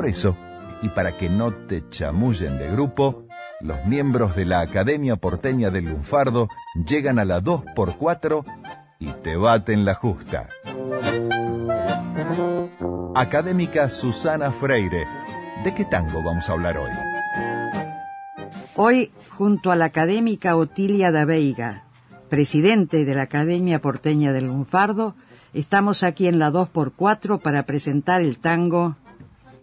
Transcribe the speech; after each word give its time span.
Por 0.00 0.08
eso, 0.08 0.34
y 0.80 0.88
para 0.88 1.18
que 1.18 1.28
no 1.28 1.52
te 1.52 1.86
chamullen 1.90 2.56
de 2.56 2.70
grupo, 2.70 3.24
los 3.60 3.84
miembros 3.84 4.34
de 4.34 4.46
la 4.46 4.62
Academia 4.62 5.16
Porteña 5.16 5.68
del 5.68 5.90
Lunfardo 5.90 6.48
llegan 6.86 7.18
a 7.18 7.26
la 7.26 7.42
2x4 7.42 8.46
y 8.98 9.12
te 9.22 9.36
baten 9.36 9.84
la 9.84 9.92
justa. 9.92 10.48
Académica 13.14 13.90
Susana 13.90 14.50
Freire, 14.52 15.04
¿de 15.64 15.74
qué 15.74 15.84
tango 15.84 16.22
vamos 16.24 16.48
a 16.48 16.52
hablar 16.54 16.78
hoy? 16.78 16.90
Hoy, 18.76 19.12
junto 19.28 19.70
a 19.70 19.76
la 19.76 19.84
académica 19.84 20.56
Otilia 20.56 21.10
da 21.10 21.26
Veiga, 21.26 21.84
presidente 22.30 23.04
de 23.04 23.14
la 23.14 23.24
Academia 23.24 23.82
Porteña 23.82 24.32
del 24.32 24.46
Lunfardo, 24.46 25.14
estamos 25.52 26.04
aquí 26.04 26.26
en 26.26 26.38
la 26.38 26.50
2x4 26.50 27.38
para 27.38 27.64
presentar 27.64 28.22
el 28.22 28.38
tango 28.38 28.96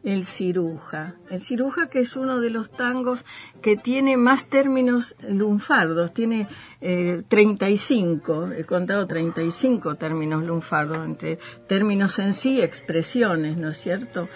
el 0.07 0.23
ciruja. 0.23 1.15
El 1.29 1.41
ciruja 1.41 1.87
que 1.87 1.99
es 1.99 2.15
uno 2.15 2.39
de 2.39 2.49
los 2.49 2.71
tangos 2.71 3.25
que 3.61 3.75
tiene 3.75 4.15
más 4.15 4.47
términos 4.47 5.17
lunfardos, 5.27 6.13
tiene 6.13 6.47
eh, 6.79 7.23
35, 7.27 8.51
he 8.55 8.63
contado 8.63 9.05
35 9.05 9.95
términos 9.95 10.45
lunfardos, 10.45 11.05
entre 11.05 11.39
términos 11.67 12.19
en 12.19 12.31
sí, 12.31 12.61
expresiones, 12.61 13.57
¿no 13.57 13.71
es 13.71 13.79
cierto? 13.79 14.29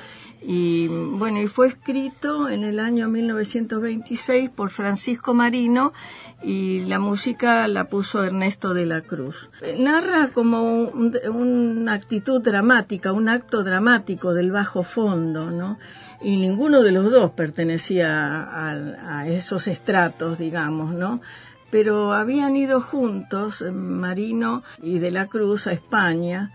Y 0.44 0.88
bueno, 0.88 1.40
y 1.40 1.48
fue 1.48 1.68
escrito 1.68 2.50
en 2.50 2.64
el 2.64 2.80
año 2.80 3.08
1926 3.08 4.50
por 4.50 4.72
Francisco 4.72 5.36
Marino 5.36 5.94
y 6.42 6.80
la 6.86 6.98
música 6.98 7.68
la 7.68 7.86
puso 7.86 8.24
Ernesto 8.24 8.74
de 8.74 8.88
la 8.88 9.02
Cruz. 9.02 9.52
Narra 9.78 10.32
como 10.34 10.86
una 10.86 11.94
actitud 11.94 12.42
dramática, 12.42 13.14
un 13.14 13.30
acto 13.30 13.64
dramático 13.64 14.34
del 14.34 14.52
bajo 14.52 14.82
fondo, 14.82 15.52
¿no? 15.52 15.78
Y 16.24 16.38
ninguno 16.38 16.82
de 16.82 16.92
los 16.92 17.12
dos 17.12 17.32
pertenecía 17.32 18.08
a, 18.08 19.28
esos 19.28 19.68
estratos, 19.68 20.40
digamos, 20.40 20.92
¿no? 20.94 21.22
Pero 21.70 22.14
habían 22.14 22.56
ido 22.56 22.82
juntos, 22.82 23.64
Marino 23.72 24.64
y 24.82 24.98
de 24.98 25.12
la 25.12 25.28
Cruz, 25.28 25.68
a 25.68 25.72
España, 25.72 26.52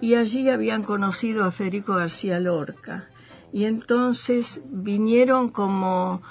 y 0.00 0.14
allí 0.14 0.48
habían 0.48 0.82
conocido 0.82 1.44
a 1.44 1.50
Federico 1.50 1.94
García 1.94 2.40
Lorca 2.40 3.08
y 3.52 3.64
entonces 3.64 4.60
vinieron 4.70 5.48
como 5.48 6.22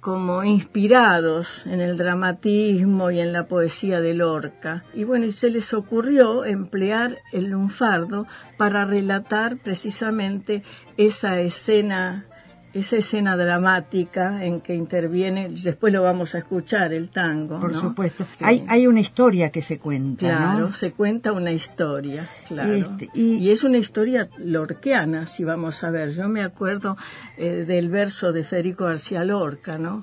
como 0.00 0.44
inspirados 0.44 1.66
en 1.66 1.80
el 1.80 1.96
dramatismo 1.96 3.10
y 3.10 3.20
en 3.20 3.32
la 3.32 3.46
poesía 3.46 4.00
de 4.00 4.14
Lorca. 4.14 4.84
Y 4.94 5.04
bueno, 5.04 5.26
y 5.26 5.32
se 5.32 5.50
les 5.50 5.74
ocurrió 5.74 6.44
emplear 6.44 7.18
el 7.32 7.46
lunfardo 7.46 8.26
para 8.56 8.84
relatar 8.84 9.58
precisamente 9.58 10.62
esa 10.96 11.40
escena 11.40 12.26
esa 12.74 12.96
escena 12.96 13.36
dramática 13.36 14.44
en 14.44 14.60
que 14.60 14.74
interviene, 14.74 15.48
después 15.48 15.92
lo 15.92 16.02
vamos 16.02 16.34
a 16.34 16.38
escuchar, 16.38 16.92
el 16.92 17.10
tango. 17.10 17.58
Por 17.60 17.74
supuesto. 17.74 18.26
Hay, 18.40 18.64
hay 18.68 18.86
una 18.86 19.00
historia 19.00 19.50
que 19.50 19.62
se 19.62 19.78
cuenta. 19.78 20.26
Claro, 20.26 20.72
se 20.72 20.92
cuenta 20.92 21.32
una 21.32 21.52
historia, 21.52 22.28
claro. 22.46 22.72
Este, 22.72 23.08
y, 23.14 23.50
es 23.50 23.64
una 23.64 23.78
historia 23.78 24.28
lorquiana, 24.38 25.26
si 25.26 25.44
vamos 25.44 25.82
a 25.82 25.90
ver. 25.90 26.10
Yo 26.10 26.28
me 26.28 26.42
acuerdo 26.42 26.96
eh, 27.36 27.64
del 27.66 27.88
verso 27.88 28.32
de 28.32 28.44
Federico 28.44 28.84
García 28.84 29.24
Lorca, 29.24 29.78
¿no? 29.78 30.02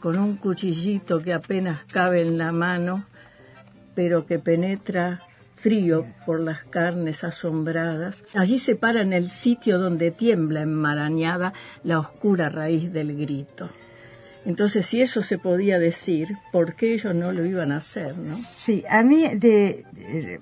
Con 0.00 0.18
un 0.18 0.36
cuchillito 0.36 1.20
que 1.20 1.32
apenas 1.32 1.84
cabe 1.86 2.22
en 2.22 2.38
la 2.38 2.52
mano, 2.52 3.04
pero 3.94 4.26
que 4.26 4.38
penetra 4.38 5.20
frío 5.64 6.04
por 6.26 6.40
las 6.40 6.62
carnes 6.64 7.24
asombradas. 7.24 8.22
Allí 8.34 8.58
se 8.58 8.76
para 8.76 9.00
en 9.00 9.14
el 9.14 9.28
sitio 9.28 9.78
donde 9.78 10.10
tiembla 10.10 10.60
enmarañada 10.60 11.54
la 11.82 12.00
oscura 12.00 12.50
raíz 12.50 12.92
del 12.92 13.16
grito. 13.16 13.70
Entonces, 14.44 14.84
si 14.84 15.00
eso 15.00 15.22
se 15.22 15.38
podía 15.38 15.78
decir, 15.78 16.36
¿por 16.52 16.74
qué 16.74 16.92
ellos 16.92 17.14
no 17.14 17.32
lo 17.32 17.46
iban 17.46 17.72
a 17.72 17.78
hacer, 17.78 18.18
no? 18.18 18.36
Sí, 18.36 18.84
a 18.90 19.02
mí, 19.02 19.26
de, 19.36 19.86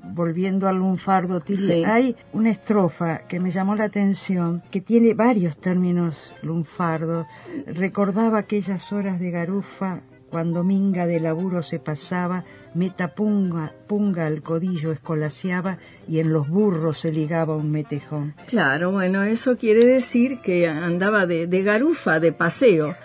volviendo 0.03 0.67
al 0.67 0.79
lunfardo, 0.79 1.41
hay 1.87 2.17
una 2.33 2.51
estrofa 2.51 3.29
que 3.29 3.39
me 3.39 3.53
llamó 3.53 3.77
la 3.77 3.85
atención, 3.85 4.61
que 4.73 4.81
tiene 4.81 5.15
varios 5.15 5.57
términos 5.57 6.35
lunfardos. 6.43 7.29
Recordaba 7.69 8.39
aquellas 8.39 8.93
horas 8.93 9.21
de 9.21 9.31
garufa 9.31 10.01
cuando 10.33 10.65
minga 10.65 11.07
de 11.07 11.21
laburo 11.21 11.63
se 11.63 11.79
pasaba, 11.79 12.45
meta 12.75 13.09
punga, 13.09 13.75
punga 13.87 14.27
al 14.27 14.43
codillo 14.43 14.91
escolaseaba 14.91 15.77
y 16.09 16.21
en 16.21 16.33
los 16.33 16.49
burros 16.49 17.01
se 17.01 17.13
ligaba 17.13 17.55
un 17.55 17.71
metejón. 17.71 18.35
Claro, 18.49 18.91
bueno, 18.93 19.25
eso 19.25 19.59
quiere 19.59 19.85
decir 19.85 20.41
que 20.41 20.67
andaba 20.67 21.27
de, 21.27 21.47
garufa, 21.63 22.19
de 22.19 22.33
paseo. 22.33 22.97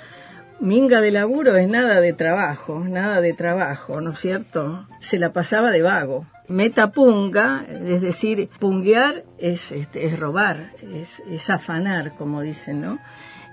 Minga 0.62 1.02
de 1.02 1.12
laburo 1.12 1.58
es 1.58 1.68
nada 1.68 2.00
de 2.00 2.14
trabajo, 2.14 2.80
nada 2.88 3.20
de 3.20 3.34
trabajo, 3.34 4.00
¿no 4.00 4.12
es 4.12 4.20
cierto? 4.20 4.88
Se 5.02 5.20
la 5.20 5.34
pasaba 5.34 5.70
de 5.70 5.82
vago. 5.82 6.26
Meta 6.48 6.92
punga, 6.92 7.66
es 7.88 8.02
decir, 8.02 8.50
punguear 8.58 9.26
es, 9.38 9.74
este, 9.74 10.06
es 10.06 10.18
robar, 10.18 10.72
es, 10.94 11.22
es 11.30 11.50
afanar, 11.50 12.16
como 12.16 12.40
dicen, 12.42 12.80
¿no? 12.80 13.00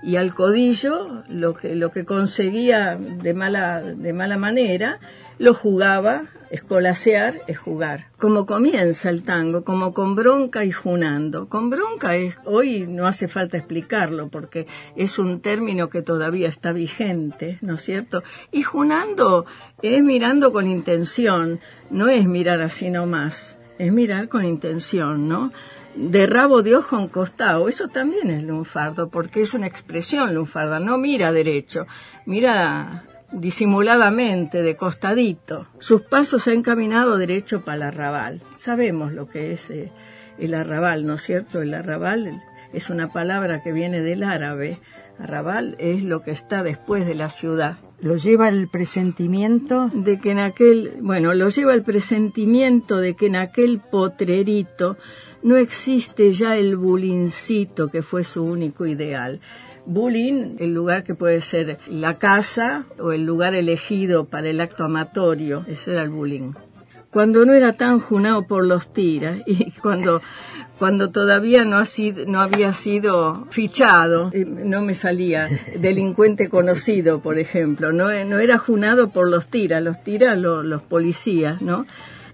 Y 0.03 0.17
al 0.17 0.33
codillo 0.33 1.23
lo 1.27 1.55
que, 1.55 1.75
lo 1.75 1.91
que 1.91 2.05
conseguía 2.05 2.95
de 2.95 3.33
mala, 3.33 3.81
de 3.81 4.13
mala 4.13 4.37
manera, 4.37 4.99
lo 5.37 5.53
jugaba, 5.53 6.23
escolasear 6.49 7.41
es 7.47 7.57
jugar. 7.57 8.07
Como 8.17 8.45
comienza 8.45 9.09
el 9.09 9.23
tango, 9.23 9.63
como 9.63 9.93
con 9.93 10.15
bronca 10.15 10.63
y 10.63 10.71
junando. 10.71 11.49
Con 11.49 11.69
bronca 11.69 12.15
es, 12.15 12.37
hoy 12.45 12.85
no 12.87 13.07
hace 13.07 13.27
falta 13.27 13.57
explicarlo 13.57 14.29
porque 14.29 14.67
es 14.95 15.19
un 15.19 15.41
término 15.41 15.89
que 15.89 16.01
todavía 16.01 16.47
está 16.47 16.71
vigente, 16.71 17.57
¿no 17.61 17.75
es 17.75 17.81
cierto? 17.81 18.23
Y 18.51 18.63
junando 18.63 19.45
es 19.81 20.01
mirando 20.01 20.51
con 20.51 20.67
intención, 20.67 21.59
no 21.89 22.07
es 22.07 22.25
mirar 22.27 22.61
así 22.61 22.89
nomás, 22.89 23.57
es 23.77 23.91
mirar 23.91 24.29
con 24.29 24.45
intención, 24.45 25.27
¿no? 25.27 25.51
De 25.95 26.25
rabo 26.27 26.61
de 26.61 26.75
ojo 26.75 26.99
en 26.99 27.07
costado, 27.07 27.69
eso 27.69 27.87
también 27.87 28.29
es 28.29 28.43
lunfardo, 28.43 29.09
porque 29.09 29.41
es 29.41 29.53
una 29.53 29.67
expresión 29.67 30.33
lunfarda, 30.33 30.79
no 30.79 30.97
mira 30.97 31.31
derecho, 31.31 31.87
mira 32.25 33.05
disimuladamente, 33.31 34.61
de 34.61 34.75
costadito. 34.75 35.67
Sus 35.79 36.01
pasos 36.01 36.43
se 36.43 36.51
han 36.51 36.57
encaminado 36.57 37.17
derecho 37.17 37.63
para 37.63 37.77
el 37.77 37.83
arrabal. 37.83 38.41
Sabemos 38.55 39.11
lo 39.11 39.27
que 39.27 39.51
es 39.51 39.69
eh, 39.69 39.91
el 40.37 40.53
arrabal, 40.53 41.05
¿no 41.05 41.15
es 41.15 41.23
cierto? 41.23 41.61
El 41.61 41.73
arrabal 41.73 42.41
es 42.73 42.89
una 42.89 43.11
palabra 43.11 43.61
que 43.61 43.71
viene 43.71 44.01
del 44.01 44.23
árabe. 44.23 44.79
Arrabal 45.19 45.75
es 45.79 46.03
lo 46.03 46.21
que 46.21 46.31
está 46.31 46.63
después 46.63 47.05
de 47.05 47.15
la 47.15 47.29
ciudad. 47.29 47.77
¿Lo 48.01 48.17
lleva 48.17 48.49
el 48.49 48.67
presentimiento? 48.67 49.89
De 49.93 50.19
que 50.19 50.31
en 50.31 50.39
aquel, 50.39 50.97
bueno, 51.01 51.33
lo 51.33 51.49
lleva 51.49 51.73
el 51.73 51.83
presentimiento 51.83 52.97
de 52.97 53.15
que 53.15 53.27
en 53.27 53.37
aquel 53.37 53.79
potrerito 53.79 54.97
no 55.43 55.55
existe 55.57 56.31
ya 56.31 56.57
el 56.57 56.75
bulincito 56.75 57.87
que 57.87 58.01
fue 58.01 58.23
su 58.23 58.43
único 58.43 58.85
ideal. 58.85 59.39
Bullying, 59.85 60.55
el 60.59 60.73
lugar 60.73 61.03
que 61.03 61.15
puede 61.15 61.39
ser 61.41 61.77
la 61.87 62.17
casa 62.17 62.85
o 62.99 63.11
el 63.11 63.25
lugar 63.25 63.53
elegido 63.53 64.25
para 64.25 64.49
el 64.49 64.59
acto 64.59 64.83
amatorio, 64.83 65.63
ese 65.67 65.91
era 65.91 66.01
el 66.03 66.09
bullying. 66.09 66.53
Cuando 67.15 67.45
no 67.45 67.53
era 67.53 67.71
tan 67.71 68.01
junado 68.01 68.41
por 68.41 68.65
los 68.65 68.91
tiras 68.91 69.39
y 69.45 69.71
cuando, 69.81 70.21
cuando 70.77 71.11
todavía 71.11 71.63
no, 71.63 71.77
ha 71.77 71.85
sido, 71.85 72.25
no 72.25 72.41
había 72.41 72.73
sido 72.73 73.45
fichado, 73.51 74.31
no 74.33 74.81
me 74.81 74.95
salía 74.95 75.47
delincuente 75.79 76.49
conocido, 76.49 77.21
por 77.21 77.39
ejemplo, 77.39 77.93
no, 77.93 78.07
no 78.25 78.39
era 78.39 78.57
junado 78.57 79.11
por 79.11 79.29
los 79.29 79.47
tiras, 79.47 79.81
los 79.81 80.03
tiras 80.03 80.37
los 80.37 80.81
policías, 80.81 81.61
¿no? 81.61 81.85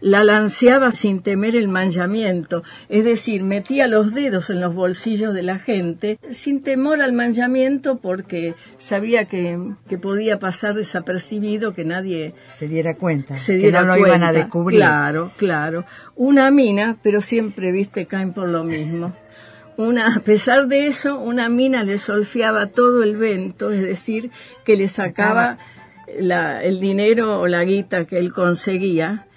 La 0.01 0.23
lanceaba 0.23 0.91
sin 0.91 1.21
temer 1.21 1.55
el 1.55 1.67
manchamiento, 1.67 2.63
es 2.89 3.05
decir, 3.05 3.43
metía 3.43 3.87
los 3.87 4.13
dedos 4.13 4.49
en 4.49 4.59
los 4.59 4.73
bolsillos 4.73 5.33
de 5.33 5.43
la 5.43 5.59
gente 5.59 6.19
sin 6.31 6.61
temor 6.61 7.01
al 7.01 7.13
manchamiento 7.13 7.97
porque 7.97 8.55
sabía 8.77 9.25
que, 9.25 9.57
podía 10.01 10.39
pasar 10.39 10.73
desapercibido, 10.73 11.73
que 11.73 11.85
nadie 11.85 12.33
se 12.53 12.67
diera 12.67 12.95
cuenta, 12.95 13.37
se 13.37 13.53
diera 13.55 13.81
que 13.81 13.85
no 13.85 13.95
lo 13.95 14.07
iban 14.07 14.23
a 14.23 14.31
descubrir. 14.31 14.79
Claro, 14.79 15.31
claro. 15.37 15.85
Una 16.15 16.49
mina, 16.49 16.97
pero 17.03 17.21
siempre, 17.21 17.71
viste, 17.71 18.07
caen 18.07 18.33
por 18.33 18.49
lo 18.49 18.63
mismo 18.63 19.13
una, 19.77 20.15
a 20.15 20.19
pesar 20.19 20.67
de 20.67 20.87
eso, 20.87 21.19
una 21.19 21.49
mina 21.49 21.83
le 21.83 21.97
solfiaba 21.97 22.67
todo 22.67 23.03
el 23.03 23.15
vento, 23.15 23.71
es 23.71 23.81
decir, 23.81 24.29
que 24.63 24.75
le 24.75 24.87
sacaba 24.87 25.57
la, 26.19 26.63
el 26.63 26.79
dinero 26.79 27.39
o 27.39 27.47
la 27.47 27.63
guita 27.63 28.05
que 28.05 28.17
él 28.17 28.31
conseguía 28.31 29.27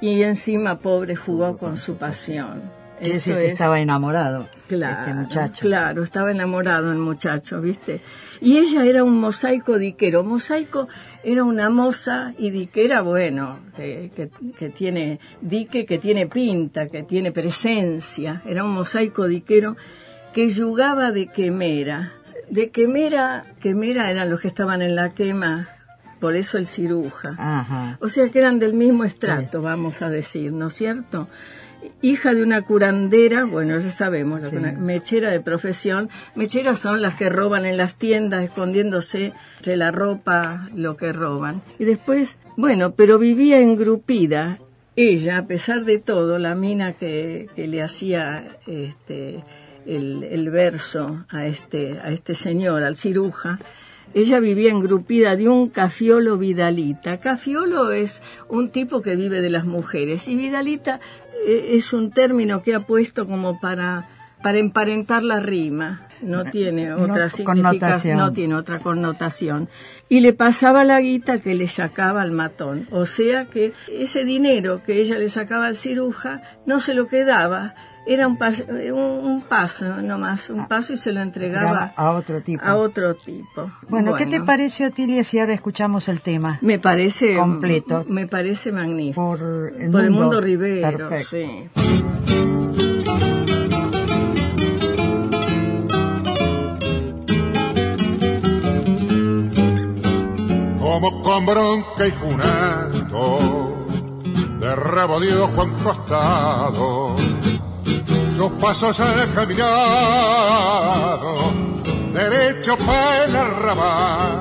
y 0.00 0.22
encima 0.22 0.78
pobre 0.78 1.16
jugó 1.16 1.56
con 1.56 1.76
su 1.76 1.96
pasión. 1.96 2.62
Quiere 3.00 3.14
decir 3.14 3.34
que 3.34 3.46
estaba 3.46 3.80
enamorado 3.80 4.46
claro, 4.68 5.00
este 5.00 5.14
muchacho. 5.14 5.66
Claro, 5.66 6.02
estaba 6.02 6.30
enamorado 6.30 6.92
el 6.92 6.98
muchacho, 6.98 7.58
¿viste? 7.58 8.02
Y 8.42 8.58
ella 8.58 8.84
era 8.84 9.04
un 9.04 9.18
mosaico 9.18 9.78
diquero. 9.78 10.22
Mosaico 10.22 10.86
era 11.24 11.44
una 11.44 11.70
moza 11.70 12.34
y 12.36 12.50
diquera, 12.50 13.00
bueno, 13.00 13.60
que, 13.74 14.10
que, 14.58 14.68
tiene 14.68 15.18
dique, 15.40 15.86
que 15.86 15.98
tiene 15.98 16.26
pinta, 16.26 16.88
que 16.88 17.02
tiene 17.02 17.32
presencia. 17.32 18.42
Era 18.44 18.64
un 18.64 18.72
mosaico 18.72 19.26
diquero 19.26 19.76
que 20.34 20.52
jugaba 20.54 21.10
de 21.10 21.26
quemera. 21.26 22.12
De 22.50 22.68
quemera, 22.68 23.44
quemera 23.60 24.10
eran 24.10 24.28
los 24.28 24.42
que 24.42 24.48
estaban 24.48 24.82
en 24.82 24.94
la 24.94 25.10
quema 25.10 25.79
por 26.20 26.36
eso 26.36 26.58
el 26.58 26.66
ciruja. 26.66 27.96
O 28.00 28.08
sea 28.08 28.28
que 28.28 28.38
eran 28.38 28.58
del 28.58 28.74
mismo 28.74 29.04
estrato, 29.04 29.62
vamos 29.62 30.02
a 30.02 30.08
decir, 30.08 30.52
¿no 30.52 30.68
es 30.68 30.74
cierto? 30.74 31.28
hija 32.02 32.34
de 32.34 32.42
una 32.42 32.62
curandera, 32.62 33.44
bueno, 33.44 33.78
ya 33.78 33.90
sabemos, 33.90 34.40
mechera 34.78 35.30
de 35.30 35.40
profesión. 35.40 36.08
Mecheras 36.34 36.78
son 36.78 37.02
las 37.02 37.14
que 37.16 37.28
roban 37.28 37.64
en 37.66 37.76
las 37.76 37.94
tiendas, 37.94 38.44
escondiéndose 38.44 39.32
entre 39.58 39.76
la 39.76 39.90
ropa 39.90 40.68
lo 40.74 40.96
que 40.96 41.12
roban. 41.12 41.62
Y 41.78 41.84
después, 41.84 42.36
bueno, 42.56 42.92
pero 42.92 43.18
vivía 43.18 43.60
engrupida. 43.60 44.58
Ella, 44.96 45.38
a 45.38 45.46
pesar 45.46 45.84
de 45.84 45.98
todo, 45.98 46.38
la 46.38 46.54
mina 46.54 46.92
que, 46.92 47.48
que 47.54 47.66
le 47.66 47.82
hacía 47.82 48.34
este, 48.66 49.42
el, 49.86 50.24
el 50.24 50.50
verso 50.50 51.24
a 51.30 51.46
este, 51.46 51.98
a 52.02 52.10
este 52.10 52.34
señor, 52.34 52.82
al 52.82 52.96
ciruja, 52.96 53.58
ella 54.14 54.40
vivía 54.40 54.70
engrupida 54.70 55.36
de 55.36 55.48
un 55.48 55.68
cafiolo 55.68 56.36
vidalita. 56.36 57.18
Cafiolo 57.18 57.92
es 57.92 58.22
un 58.48 58.70
tipo 58.70 59.00
que 59.00 59.16
vive 59.16 59.40
de 59.40 59.50
las 59.50 59.66
mujeres 59.66 60.28
y 60.28 60.36
vidalita 60.36 61.00
eh, 61.46 61.70
es 61.72 61.92
un 61.92 62.10
término 62.10 62.62
que 62.62 62.74
ha 62.74 62.80
puesto 62.80 63.26
como 63.26 63.60
para, 63.60 64.08
para 64.42 64.58
emparentar 64.58 65.22
la 65.22 65.40
rima. 65.40 66.02
No 66.22 66.44
tiene 66.44 66.92
otra 66.92 67.30
significación, 67.30 68.18
no 68.18 68.32
tiene 68.32 68.54
otra 68.54 68.80
connotación. 68.80 69.68
Y 70.08 70.20
le 70.20 70.32
pasaba 70.32 70.84
la 70.84 71.00
guita 71.00 71.38
que 71.38 71.54
le 71.54 71.66
sacaba 71.66 72.20
al 72.20 72.30
matón. 72.30 72.88
O 72.90 73.06
sea 73.06 73.46
que 73.46 73.72
ese 73.90 74.24
dinero 74.24 74.82
que 74.82 75.00
ella 75.00 75.18
le 75.18 75.28
sacaba 75.28 75.66
al 75.66 75.76
ciruja 75.76 76.42
no 76.66 76.80
se 76.80 76.92
lo 76.92 77.06
quedaba, 77.06 77.74
era 78.06 78.26
un 78.26 78.36
paso, 78.36 78.64
un, 78.66 79.42
paso 79.42 80.02
nomás, 80.02 80.50
un 80.50 80.66
paso 80.66 80.94
y 80.94 80.96
se 80.96 81.12
lo 81.12 81.20
entregaba 81.20 81.92
a 81.94 82.10
otro 82.12 82.42
tipo. 82.42 82.64
A 82.64 82.76
otro 82.76 83.14
tipo. 83.14 83.70
Bueno, 83.88 84.14
¿qué 84.14 84.26
te 84.26 84.40
parece, 84.40 84.86
Otilia, 84.86 85.22
si 85.22 85.38
ahora 85.38 85.54
escuchamos 85.54 86.08
el 86.08 86.20
tema? 86.20 86.58
Me 86.60 86.78
parece 86.78 87.36
completo. 87.36 88.04
Me 88.08 88.26
parece 88.26 88.72
magnífico. 88.72 89.36
Por 89.36 89.72
el, 89.76 89.82
mundo, 89.82 89.98
el 90.00 90.10
mundo 90.10 90.40
Rivero, 90.40 91.10
sí. 91.18 91.68
Con 101.30 101.46
bronca 101.46 102.08
y 102.08 102.10
junando, 102.10 103.86
de 104.58 104.74
rabo 104.74 105.20
dio 105.20 105.46
Juan 105.46 105.70
Costado 105.78 107.14
sus 108.34 108.50
pasos 108.52 108.98
han 108.98 109.30
caminado 109.30 109.66
derecho 112.12 112.76
para 112.78 113.26
el 113.26 113.36
arrabal. 113.36 114.40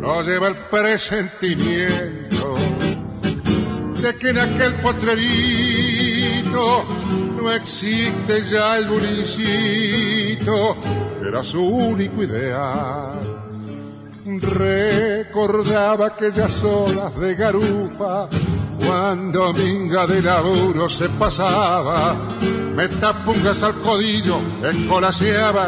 No 0.00 0.22
lleva 0.22 0.48
el 0.48 0.56
presentimiento 0.70 2.54
de 4.00 4.18
que 4.18 4.30
en 4.30 4.38
aquel 4.38 4.76
potrerito 4.76 6.82
no 7.36 7.50
existe 7.50 8.40
ya 8.42 8.78
el 8.78 8.86
bulicito, 8.86 10.78
que 11.20 11.28
era 11.28 11.44
su 11.44 11.62
único 11.62 12.22
ideal. 12.22 13.32
Recordaba 14.24 16.06
aquellas 16.06 16.62
horas 16.62 17.18
de 17.18 17.34
garufa 17.34 18.28
cuando 18.78 19.52
minga 19.52 20.06
de 20.06 20.22
laburo 20.22 20.88
se 20.88 21.08
pasaba, 21.08 22.14
me 22.40 22.86
tapungas 22.88 23.64
al 23.64 23.74
codillo, 23.74 24.38
escolaseaba 24.62 25.66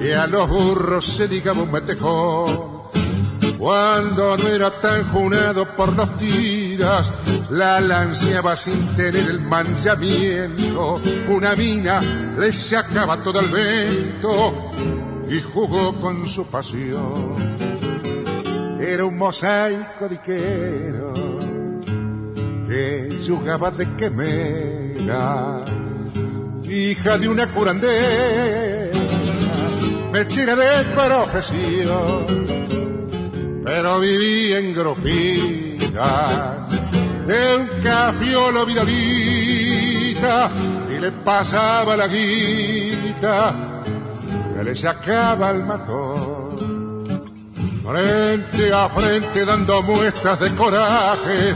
y 0.00 0.12
a 0.12 0.28
los 0.28 0.48
burros 0.48 1.04
se 1.04 1.26
digaba 1.26 1.62
un 1.62 1.72
metejón. 1.72 2.74
Cuando 3.58 4.36
no 4.36 4.48
era 4.48 4.80
tan 4.80 5.02
junado 5.08 5.66
por 5.74 5.96
los 5.96 6.16
tiras, 6.16 7.12
la 7.50 7.80
lanceaba 7.80 8.54
sin 8.54 8.94
tener 8.94 9.30
el 9.30 9.40
manchamiento. 9.40 11.00
Una 11.28 11.56
mina 11.56 12.00
le 12.38 12.52
sacaba 12.52 13.20
todo 13.20 13.40
el 13.40 13.48
vento 13.48 14.70
y 15.28 15.40
jugó 15.40 15.98
con 16.00 16.26
su 16.26 16.46
pasión. 16.46 17.34
Era 18.80 19.04
un 19.04 19.16
mosaico 19.16 20.08
diquero 20.08 21.14
que 22.68 23.16
jugaba 23.26 23.70
de 23.70 23.96
quemera, 23.96 25.64
hija 26.64 27.18
de 27.18 27.28
una 27.28 27.50
curandera, 27.52 28.98
mechera 30.12 30.56
de 30.56 30.84
profesión, 30.94 32.26
pero 33.64 34.00
vivía 34.00 34.58
en 34.58 34.74
gropina 34.74 36.66
de 37.26 37.56
un 37.56 37.66
cafiolo 37.82 38.66
vidalita 38.66 40.50
y 40.94 41.00
le 41.00 41.10
pasaba 41.12 41.96
la 41.96 42.06
guita 42.06 43.73
que 44.64 44.70
le 44.70 44.76
sacaba 44.76 45.50
el 45.50 45.64
matón. 45.64 47.24
Frente 47.84 48.72
a 48.72 48.88
frente 48.88 49.44
dando 49.44 49.82
muestras 49.82 50.40
de 50.40 50.54
coraje, 50.54 51.54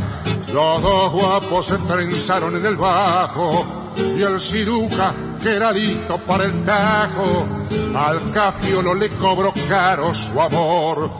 los 0.52 0.82
dos 0.82 1.12
guapos 1.12 1.66
se 1.66 1.78
trenzaron 1.78 2.56
en 2.56 2.66
el 2.66 2.76
bajo 2.76 3.64
y 3.96 4.22
el 4.22 4.38
ciruja, 4.38 5.12
que 5.42 5.56
era 5.56 5.72
listo 5.72 6.18
para 6.18 6.44
el 6.44 6.64
tajo, 6.64 7.46
al 7.96 8.30
cafiolo 8.30 8.94
le 8.94 9.08
cobró 9.10 9.52
caro 9.68 10.12
su 10.12 10.38
amor. 10.38 11.10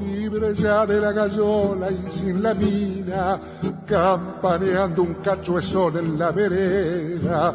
Libre 0.00 0.54
ya 0.54 0.86
de 0.86 1.00
la 1.00 1.12
gallola 1.12 1.88
y 1.90 2.10
sin 2.10 2.42
la 2.42 2.54
mina, 2.54 3.38
campaneando 3.86 5.02
un 5.02 5.14
cachuezón 5.14 5.98
en 5.98 6.18
la 6.18 6.30
vereda, 6.30 7.52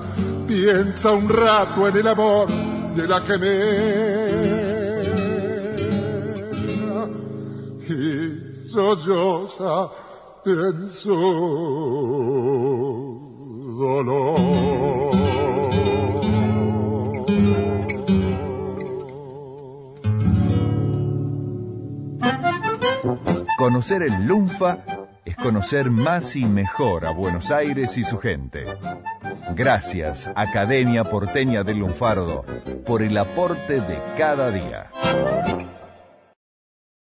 piensa 0.48 1.12
un 1.12 1.28
rato 1.28 1.88
en 1.88 1.98
el 1.98 2.08
amor 2.08 2.48
de 2.96 3.08
la. 3.08 3.22
Conocer 23.58 24.04
el 24.04 24.26
Lunfa 24.26 24.86
es 25.26 25.36
conocer 25.38 25.90
más 25.90 26.36
y 26.36 26.46
mejor 26.46 27.06
a 27.06 27.12
Buenos 27.12 27.52
Aires 27.52 27.98
y 27.98 28.04
su 28.04 28.20
gente. 28.20 28.66
Gracias, 29.54 30.32
Academia 30.36 31.04
Porteña 31.04 31.64
del 31.64 31.80
Lunfardo, 31.80 32.46
por 32.86 33.04
el 33.04 33.18
aporte 33.18 33.80
de 33.80 33.98
cada 34.18 34.50
día. 34.52 34.90